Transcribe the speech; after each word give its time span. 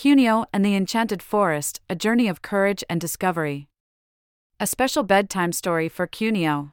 Cuneo 0.00 0.46
and 0.50 0.64
the 0.64 0.74
Enchanted 0.74 1.22
Forest 1.22 1.82
A 1.90 1.94
Journey 1.94 2.26
of 2.26 2.40
Courage 2.40 2.82
and 2.88 2.98
Discovery. 2.98 3.68
A 4.58 4.66
special 4.66 5.02
bedtime 5.02 5.52
story 5.52 5.90
for 5.90 6.06
Cuneo. 6.06 6.72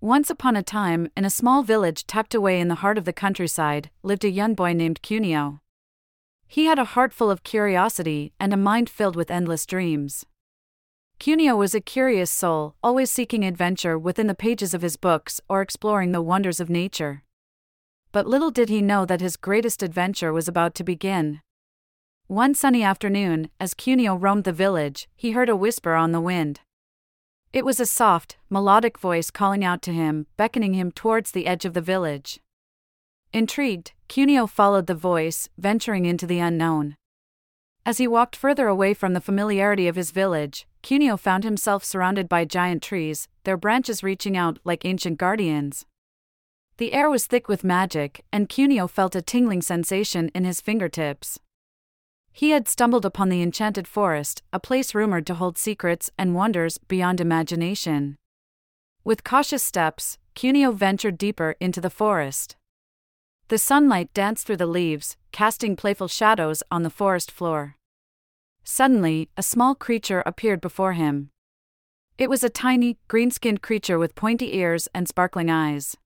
Once 0.00 0.28
upon 0.28 0.56
a 0.56 0.62
time, 0.64 1.08
in 1.16 1.24
a 1.24 1.30
small 1.30 1.62
village 1.62 2.04
tucked 2.04 2.34
away 2.34 2.58
in 2.58 2.66
the 2.66 2.82
heart 2.82 2.98
of 2.98 3.04
the 3.04 3.12
countryside, 3.12 3.90
lived 4.02 4.24
a 4.24 4.28
young 4.28 4.54
boy 4.56 4.72
named 4.72 5.02
Cuneo. 5.02 5.60
He 6.48 6.64
had 6.64 6.80
a 6.80 6.94
heart 6.96 7.12
full 7.12 7.30
of 7.30 7.44
curiosity 7.44 8.32
and 8.40 8.52
a 8.52 8.56
mind 8.56 8.90
filled 8.90 9.14
with 9.14 9.30
endless 9.30 9.64
dreams. 9.64 10.26
Cuneo 11.20 11.54
was 11.54 11.76
a 11.76 11.80
curious 11.80 12.32
soul, 12.32 12.74
always 12.82 13.12
seeking 13.12 13.44
adventure 13.44 13.96
within 13.96 14.26
the 14.26 14.34
pages 14.34 14.74
of 14.74 14.82
his 14.82 14.96
books 14.96 15.40
or 15.48 15.62
exploring 15.62 16.10
the 16.10 16.20
wonders 16.20 16.58
of 16.58 16.68
nature. 16.68 17.22
But 18.10 18.26
little 18.26 18.50
did 18.50 18.68
he 18.68 18.82
know 18.82 19.06
that 19.06 19.20
his 19.20 19.36
greatest 19.36 19.80
adventure 19.80 20.32
was 20.32 20.48
about 20.48 20.74
to 20.74 20.82
begin. 20.82 21.40
One 22.32 22.54
sunny 22.54 22.82
afternoon, 22.82 23.50
as 23.60 23.74
Cuneo 23.74 24.14
roamed 24.14 24.44
the 24.44 24.54
village, 24.54 25.06
he 25.14 25.32
heard 25.32 25.50
a 25.50 25.54
whisper 25.54 25.92
on 25.92 26.12
the 26.12 26.20
wind. 26.20 26.60
It 27.52 27.62
was 27.62 27.78
a 27.78 27.84
soft, 27.84 28.38
melodic 28.48 28.98
voice 28.98 29.30
calling 29.30 29.62
out 29.62 29.82
to 29.82 29.92
him, 29.92 30.26
beckoning 30.38 30.72
him 30.72 30.92
towards 30.92 31.32
the 31.32 31.46
edge 31.46 31.66
of 31.66 31.74
the 31.74 31.82
village. 31.82 32.40
Intrigued, 33.34 33.92
Cuneo 34.08 34.46
followed 34.46 34.86
the 34.86 34.94
voice, 34.94 35.50
venturing 35.58 36.06
into 36.06 36.26
the 36.26 36.38
unknown. 36.38 36.96
As 37.84 37.98
he 37.98 38.08
walked 38.08 38.34
further 38.34 38.66
away 38.66 38.94
from 38.94 39.12
the 39.12 39.20
familiarity 39.20 39.86
of 39.86 39.96
his 39.96 40.10
village, 40.10 40.66
Cuneo 40.80 41.18
found 41.18 41.44
himself 41.44 41.84
surrounded 41.84 42.30
by 42.30 42.46
giant 42.46 42.82
trees, 42.82 43.28
their 43.44 43.58
branches 43.58 44.02
reaching 44.02 44.38
out 44.38 44.58
like 44.64 44.86
ancient 44.86 45.18
guardians. 45.18 45.84
The 46.78 46.94
air 46.94 47.10
was 47.10 47.26
thick 47.26 47.46
with 47.46 47.62
magic, 47.62 48.24
and 48.32 48.48
Cuneo 48.48 48.86
felt 48.86 49.14
a 49.14 49.20
tingling 49.20 49.60
sensation 49.60 50.30
in 50.34 50.44
his 50.44 50.62
fingertips. 50.62 51.38
He 52.32 52.50
had 52.50 52.66
stumbled 52.66 53.04
upon 53.04 53.28
the 53.28 53.42
enchanted 53.42 53.86
forest, 53.86 54.42
a 54.52 54.58
place 54.58 54.94
rumored 54.94 55.26
to 55.26 55.34
hold 55.34 55.58
secrets 55.58 56.10
and 56.18 56.34
wonders 56.34 56.78
beyond 56.78 57.20
imagination. 57.20 58.16
With 59.04 59.22
cautious 59.24 59.62
steps, 59.62 60.18
Cuneo 60.34 60.72
ventured 60.72 61.18
deeper 61.18 61.56
into 61.60 61.80
the 61.80 61.90
forest. 61.90 62.56
The 63.48 63.58
sunlight 63.58 64.14
danced 64.14 64.46
through 64.46 64.56
the 64.56 64.66
leaves, 64.66 65.16
casting 65.30 65.76
playful 65.76 66.08
shadows 66.08 66.62
on 66.70 66.84
the 66.84 66.90
forest 66.90 67.30
floor. 67.30 67.76
Suddenly, 68.64 69.28
a 69.36 69.42
small 69.42 69.74
creature 69.74 70.22
appeared 70.24 70.60
before 70.60 70.94
him. 70.94 71.30
It 72.16 72.30
was 72.30 72.42
a 72.42 72.48
tiny, 72.48 72.98
green 73.08 73.30
skinned 73.30 73.60
creature 73.60 73.98
with 73.98 74.14
pointy 74.14 74.56
ears 74.56 74.88
and 74.94 75.06
sparkling 75.06 75.50
eyes. 75.50 75.96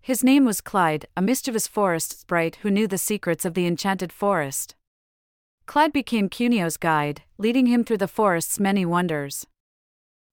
His 0.00 0.22
name 0.22 0.44
was 0.44 0.60
Clyde, 0.60 1.06
a 1.16 1.22
mischievous 1.22 1.66
forest 1.66 2.20
sprite 2.20 2.56
who 2.56 2.70
knew 2.70 2.86
the 2.86 2.98
secrets 2.98 3.44
of 3.44 3.54
the 3.54 3.66
enchanted 3.66 4.12
forest. 4.12 4.74
Clyde 5.66 5.92
became 5.92 6.28
Cuneo's 6.28 6.76
guide, 6.76 7.22
leading 7.38 7.66
him 7.66 7.84
through 7.84 7.98
the 7.98 8.08
forest's 8.08 8.60
many 8.60 8.84
wonders. 8.84 9.46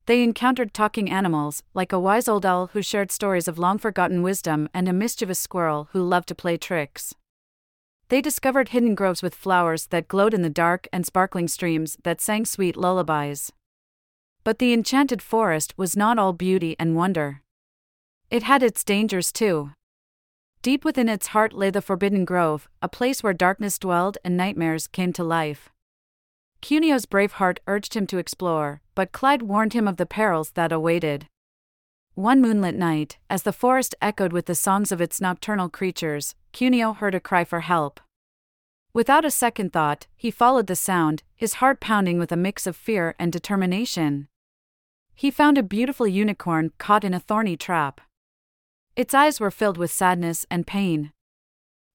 They 0.05 0.23
encountered 0.23 0.73
talking 0.73 1.09
animals, 1.09 1.63
like 1.73 1.93
a 1.93 1.99
wise 1.99 2.27
old 2.27 2.45
owl 2.45 2.67
who 2.73 2.81
shared 2.81 3.11
stories 3.11 3.47
of 3.47 3.57
long 3.57 3.77
forgotten 3.77 4.23
wisdom 4.23 4.67
and 4.73 4.89
a 4.89 4.93
mischievous 4.93 5.39
squirrel 5.39 5.89
who 5.93 6.03
loved 6.03 6.27
to 6.29 6.35
play 6.35 6.57
tricks. 6.57 7.13
They 8.09 8.21
discovered 8.21 8.69
hidden 8.69 8.93
groves 8.93 9.23
with 9.23 9.33
flowers 9.33 9.87
that 9.87 10.09
glowed 10.09 10.33
in 10.33 10.41
the 10.41 10.49
dark 10.49 10.87
and 10.91 11.05
sparkling 11.05 11.47
streams 11.47 11.97
that 12.03 12.19
sang 12.19 12.45
sweet 12.45 12.75
lullabies. 12.75 13.53
But 14.43 14.59
the 14.59 14.73
enchanted 14.73 15.21
forest 15.21 15.77
was 15.77 15.95
not 15.95 16.19
all 16.19 16.33
beauty 16.33 16.75
and 16.77 16.95
wonder. 16.95 17.41
It 18.29 18.43
had 18.43 18.63
its 18.63 18.83
dangers 18.83 19.31
too. 19.31 19.71
Deep 20.61 20.85
within 20.85 21.09
its 21.09 21.27
heart 21.27 21.53
lay 21.53 21.71
the 21.71 21.81
Forbidden 21.81 22.23
Grove, 22.23 22.69
a 22.83 22.87
place 22.87 23.23
where 23.23 23.33
darkness 23.33 23.79
dwelled 23.79 24.19
and 24.23 24.37
nightmares 24.37 24.85
came 24.85 25.11
to 25.13 25.23
life. 25.23 25.69
Cuneo's 26.61 27.07
brave 27.07 27.33
heart 27.33 27.59
urged 27.65 27.95
him 27.95 28.05
to 28.05 28.19
explore, 28.19 28.81
but 28.93 29.11
Clyde 29.11 29.41
warned 29.41 29.73
him 29.73 29.87
of 29.87 29.97
the 29.97 30.05
perils 30.05 30.51
that 30.51 30.71
awaited. 30.71 31.25
One 32.13 32.41
moonlit 32.41 32.75
night, 32.75 33.17
as 33.27 33.41
the 33.41 33.51
forest 33.51 33.95
echoed 34.03 34.31
with 34.31 34.45
the 34.45 34.53
songs 34.53 34.91
of 34.91 35.01
its 35.01 35.19
nocturnal 35.19 35.67
creatures, 35.67 36.35
Cuneo 36.51 36.93
heard 36.93 37.15
a 37.15 37.19
cry 37.19 37.43
for 37.43 37.61
help. 37.61 37.99
Without 38.93 39.25
a 39.25 39.31
second 39.31 39.73
thought, 39.73 40.05
he 40.15 40.29
followed 40.29 40.67
the 40.67 40.75
sound, 40.75 41.23
his 41.35 41.55
heart 41.55 41.79
pounding 41.79 42.19
with 42.19 42.31
a 42.31 42.37
mix 42.37 42.67
of 42.67 42.75
fear 42.75 43.15
and 43.17 43.33
determination. 43.33 44.27
He 45.15 45.31
found 45.31 45.57
a 45.57 45.63
beautiful 45.63 46.05
unicorn 46.05 46.71
caught 46.77 47.03
in 47.03 47.15
a 47.15 47.19
thorny 47.19 47.57
trap. 47.57 48.01
Its 48.95 49.13
eyes 49.13 49.39
were 49.39 49.51
filled 49.51 49.77
with 49.77 49.91
sadness 49.91 50.45
and 50.51 50.67
pain. 50.67 51.11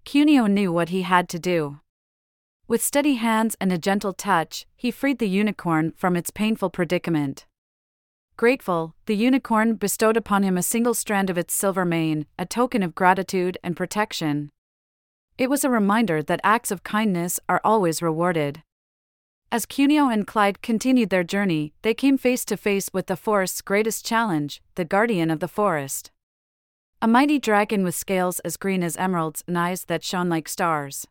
Cuneo 0.04 0.46
knew 0.46 0.72
what 0.72 0.88
he 0.88 1.02
had 1.02 1.28
to 1.28 1.38
do. 1.38 1.80
With 2.68 2.82
steady 2.82 3.14
hands 3.14 3.56
and 3.60 3.72
a 3.72 3.78
gentle 3.78 4.12
touch, 4.12 4.66
he 4.76 4.90
freed 4.90 5.18
the 5.18 5.28
unicorn 5.28 5.92
from 5.96 6.16
its 6.16 6.30
painful 6.30 6.70
predicament. 6.70 7.46
Grateful, 8.36 8.94
the 9.06 9.16
unicorn 9.16 9.74
bestowed 9.74 10.16
upon 10.16 10.42
him 10.42 10.56
a 10.56 10.62
single 10.62 10.94
strand 10.94 11.30
of 11.30 11.38
its 11.38 11.54
silver 11.54 11.84
mane, 11.84 12.26
a 12.38 12.44
token 12.44 12.82
of 12.82 12.94
gratitude 12.94 13.56
and 13.62 13.76
protection. 13.76 14.50
It 15.38 15.48
was 15.48 15.64
a 15.64 15.70
reminder 15.70 16.22
that 16.22 16.40
acts 16.42 16.70
of 16.70 16.82
kindness 16.82 17.38
are 17.48 17.60
always 17.62 18.02
rewarded. 18.02 18.62
As 19.52 19.64
Cuneo 19.64 20.08
and 20.08 20.26
Clyde 20.26 20.60
continued 20.60 21.10
their 21.10 21.24
journey, 21.24 21.72
they 21.82 21.94
came 21.94 22.18
face 22.18 22.44
to 22.46 22.56
face 22.56 22.90
with 22.92 23.06
the 23.06 23.16
forest's 23.16 23.62
greatest 23.62 24.04
challenge, 24.04 24.60
the 24.74 24.84
guardian 24.84 25.30
of 25.30 25.40
the 25.40 25.48
forest. 25.48 26.10
A 27.06 27.08
mighty 27.08 27.38
dragon 27.38 27.84
with 27.84 27.94
scales 27.94 28.40
as 28.40 28.56
green 28.56 28.82
as 28.82 28.96
emeralds 28.96 29.44
and 29.46 29.56
eyes 29.56 29.84
that 29.84 30.02
shone 30.02 30.28
like 30.28 30.48
stars. 30.48 31.06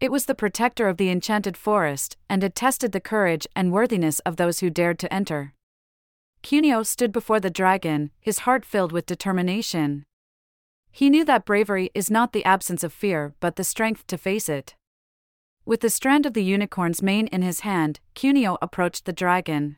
It 0.00 0.10
was 0.10 0.24
the 0.24 0.34
protector 0.34 0.88
of 0.88 0.96
the 0.96 1.10
enchanted 1.10 1.56
forest, 1.56 2.16
and 2.28 2.42
it 2.42 2.56
tested 2.56 2.90
the 2.90 2.98
courage 2.98 3.46
and 3.54 3.70
worthiness 3.70 4.18
of 4.26 4.34
those 4.34 4.58
who 4.58 4.68
dared 4.68 4.98
to 4.98 5.14
enter. 5.14 5.54
Cuneo 6.42 6.82
stood 6.82 7.12
before 7.12 7.38
the 7.38 7.50
dragon, 7.50 8.10
his 8.18 8.40
heart 8.40 8.64
filled 8.64 8.90
with 8.90 9.06
determination. 9.06 10.02
He 10.90 11.08
knew 11.08 11.24
that 11.24 11.44
bravery 11.44 11.90
is 11.94 12.10
not 12.10 12.32
the 12.32 12.44
absence 12.44 12.82
of 12.82 12.92
fear 12.92 13.32
but 13.38 13.54
the 13.54 13.62
strength 13.62 14.08
to 14.08 14.18
face 14.18 14.48
it. 14.48 14.74
With 15.64 15.82
the 15.82 15.88
strand 15.88 16.26
of 16.26 16.34
the 16.34 16.42
unicorn's 16.42 17.00
mane 17.00 17.28
in 17.28 17.42
his 17.42 17.60
hand, 17.60 18.00
Cuneo 18.16 18.58
approached 18.60 19.04
the 19.04 19.12
dragon. 19.12 19.76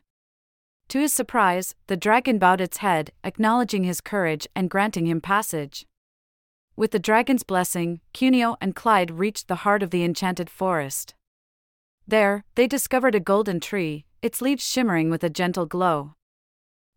To 0.89 0.99
his 0.99 1.13
surprise, 1.13 1.75
the 1.85 1.95
dragon 1.95 2.39
bowed 2.39 2.59
its 2.59 2.77
head, 2.77 3.11
acknowledging 3.23 3.83
his 3.83 4.01
courage 4.01 4.47
and 4.55 4.71
granting 4.71 5.05
him 5.05 5.21
passage. 5.21 5.85
With 6.75 6.89
the 6.89 6.97
dragon's 6.97 7.43
blessing, 7.43 8.01
Cuneo 8.11 8.57
and 8.59 8.75
Clyde 8.75 9.11
reached 9.11 9.47
the 9.47 9.57
heart 9.57 9.83
of 9.83 9.91
the 9.91 10.03
enchanted 10.03 10.49
forest. 10.49 11.13
There, 12.07 12.43
they 12.55 12.65
discovered 12.65 13.13
a 13.13 13.19
golden 13.19 13.59
tree, 13.59 14.05
its 14.23 14.41
leaves 14.41 14.67
shimmering 14.67 15.11
with 15.11 15.23
a 15.23 15.29
gentle 15.29 15.67
glow. 15.67 16.15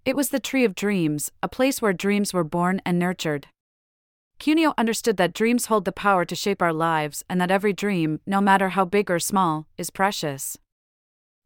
It 0.07 0.17
was 0.17 0.31
the 0.31 0.41
Tree 0.41 0.65
of 0.65 0.75
Dreams, 0.75 1.31
a 1.43 1.49
place 1.49 1.83
where 1.83 1.93
dreams 1.93 2.33
were 2.33 2.45
born 2.45 2.81
and 2.87 2.99
nurtured. 2.99 3.49
Cuneo 4.39 4.73
understood 4.79 5.19
that 5.19 5.35
dreams 5.35 5.67
hold 5.67 5.85
the 5.85 5.93
power 5.93 6.25
to 6.25 6.35
shape 6.35 6.63
our 6.63 6.73
lives 6.73 7.25
and 7.29 7.39
that 7.43 7.51
every 7.51 7.75
dream, 7.75 8.21
no 8.27 8.41
matter 8.41 8.71
how 8.71 8.87
big 8.87 9.11
or 9.11 9.19
small, 9.19 9.67
is 9.77 9.91
precious. 9.91 10.57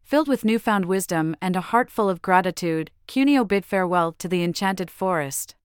Filled 0.06 0.28
with 0.28 0.44
newfound 0.44 0.84
wisdom 0.84 1.34
and 1.42 1.56
a 1.56 1.60
heart 1.60 1.90
full 1.90 2.08
of 2.08 2.22
gratitude, 2.22 2.92
Cuneo 3.08 3.42
bid 3.42 3.64
farewell 3.64 4.12
to 4.12 4.28
the 4.28 4.44
enchanted 4.44 4.88
forest. 4.88 5.56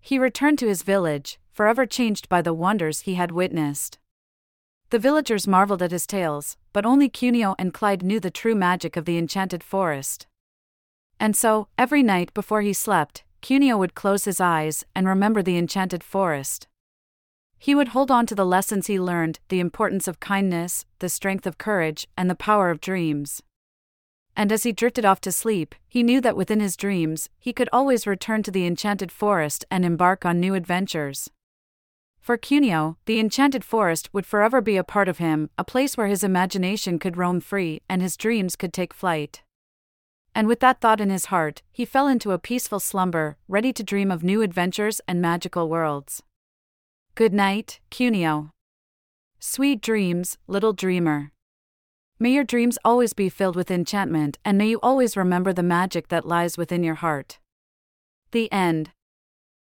He 0.00 0.18
returned 0.18 0.58
to 0.60 0.66
his 0.66 0.82
village, 0.82 1.38
forever 1.52 1.84
changed 1.84 2.26
by 2.30 2.40
the 2.40 2.54
wonders 2.54 3.00
he 3.00 3.16
had 3.16 3.32
witnessed. 3.32 3.98
The 4.88 4.98
villagers 4.98 5.46
marveled 5.46 5.82
at 5.82 5.90
his 5.90 6.06
tales, 6.06 6.56
but 6.72 6.86
only 6.86 7.10
Cuneo 7.10 7.54
and 7.58 7.74
Clyde 7.74 8.02
knew 8.02 8.18
the 8.18 8.30
true 8.30 8.54
magic 8.54 8.96
of 8.96 9.04
the 9.04 9.18
enchanted 9.18 9.62
forest. 9.62 10.26
And 11.18 11.36
so, 11.36 11.68
every 11.76 12.02
night 12.02 12.32
before 12.32 12.62
he 12.62 12.72
slept, 12.72 13.24
Cuneo 13.42 13.76
would 13.76 13.94
close 13.94 14.24
his 14.24 14.40
eyes 14.40 14.86
and 14.94 15.06
remember 15.06 15.42
the 15.42 15.58
enchanted 15.58 16.02
forest. 16.02 16.66
He 17.58 17.74
would 17.74 17.88
hold 17.88 18.10
on 18.10 18.24
to 18.24 18.34
the 18.34 18.46
lessons 18.46 18.86
he 18.86 18.98
learned 18.98 19.38
the 19.50 19.60
importance 19.60 20.08
of 20.08 20.18
kindness, 20.18 20.86
the 21.00 21.10
strength 21.10 21.46
of 21.46 21.58
courage, 21.58 22.08
and 22.16 22.30
the 22.30 22.34
power 22.34 22.70
of 22.70 22.80
dreams. 22.80 23.42
And 24.40 24.50
as 24.50 24.62
he 24.62 24.72
drifted 24.72 25.04
off 25.04 25.20
to 25.20 25.32
sleep, 25.32 25.74
he 25.86 26.02
knew 26.02 26.22
that 26.22 26.36
within 26.36 26.60
his 26.60 26.74
dreams, 26.74 27.28
he 27.38 27.52
could 27.52 27.68
always 27.74 28.06
return 28.06 28.42
to 28.44 28.50
the 28.50 28.64
enchanted 28.64 29.12
forest 29.12 29.66
and 29.70 29.84
embark 29.84 30.24
on 30.24 30.40
new 30.40 30.54
adventures. 30.54 31.28
For 32.20 32.38
Cuneo, 32.38 32.96
the 33.04 33.20
enchanted 33.20 33.64
forest 33.64 34.08
would 34.14 34.24
forever 34.24 34.62
be 34.62 34.78
a 34.78 34.84
part 34.94 35.08
of 35.08 35.18
him, 35.18 35.50
a 35.58 35.64
place 35.64 35.98
where 35.98 36.06
his 36.06 36.24
imagination 36.24 36.98
could 36.98 37.18
roam 37.18 37.40
free 37.40 37.82
and 37.90 38.00
his 38.00 38.16
dreams 38.16 38.56
could 38.56 38.72
take 38.72 38.94
flight 38.94 39.42
and 40.34 40.46
with 40.46 40.60
that 40.60 40.80
thought 40.80 41.00
in 41.00 41.10
his 41.10 41.26
heart, 41.26 41.62
he 41.70 41.84
fell 41.84 42.06
into 42.06 42.32
a 42.32 42.38
peaceful 42.38 42.80
slumber, 42.80 43.36
ready 43.48 43.72
to 43.72 43.82
dream 43.82 44.10
of 44.10 44.22
new 44.22 44.42
adventures 44.42 45.00
and 45.08 45.20
magical 45.20 45.68
worlds. 45.68 46.22
Good 47.14 47.34
night, 47.34 47.80
Cuneo. 47.90 48.50
Sweet 49.40 49.80
dreams, 49.80 50.38
little 50.46 50.72
dreamer. 50.72 51.32
May 52.22 52.32
your 52.32 52.44
dreams 52.44 52.76
always 52.84 53.14
be 53.14 53.30
filled 53.30 53.56
with 53.56 53.70
enchantment, 53.70 54.36
and 54.44 54.58
may 54.58 54.68
you 54.68 54.78
always 54.82 55.16
remember 55.16 55.54
the 55.54 55.62
magic 55.62 56.08
that 56.08 56.26
lies 56.26 56.58
within 56.58 56.82
your 56.82 56.96
heart. 56.96 57.38
The 58.32 58.52
end. 58.52 58.90